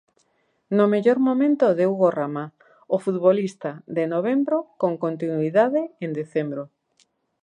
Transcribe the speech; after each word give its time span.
No 0.77 0.85
mellor 0.93 1.19
momento 1.27 1.65
de 1.77 1.83
Hugo 1.91 2.09
Rama, 2.19 2.45
o 2.95 2.97
futbolista 3.05 3.69
de 3.97 4.03
novembro 4.13 4.57
con 4.81 4.91
continuidade 5.05 5.81
en 6.05 6.11
decembro. 6.19 6.63